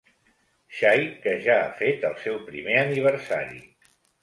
Xai 0.77 1.03
que 1.25 1.35
ja 1.43 1.59
ha 1.67 1.69
fet 1.83 2.09
el 2.11 2.17
seu 2.25 2.41
primer 2.49 2.81
aniversari. 2.87 3.65